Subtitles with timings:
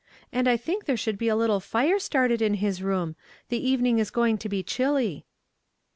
[0.33, 3.15] And I think there should be a little fire started in his room,
[3.49, 5.27] the evening is going to be chilly."